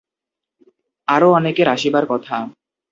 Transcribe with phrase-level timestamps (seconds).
[1.07, 2.35] আরো অনেকের আসিবার কথা।